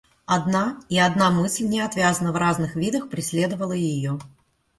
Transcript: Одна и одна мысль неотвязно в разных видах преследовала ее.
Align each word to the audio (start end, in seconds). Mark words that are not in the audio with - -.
Одна 0.25 0.79
и 0.89 0.97
одна 0.97 1.29
мысль 1.29 1.65
неотвязно 1.67 2.31
в 2.31 2.35
разных 2.35 2.75
видах 2.75 3.07
преследовала 3.07 3.73
ее. 3.73 4.17